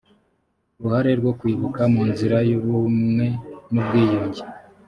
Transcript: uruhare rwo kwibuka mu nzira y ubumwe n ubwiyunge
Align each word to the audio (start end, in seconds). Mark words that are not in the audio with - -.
uruhare 0.77 1.11
rwo 1.19 1.31
kwibuka 1.39 1.81
mu 1.93 2.01
nzira 2.11 2.37
y 2.49 2.51
ubumwe 2.57 3.25
n 3.71 3.73
ubwiyunge 3.81 4.41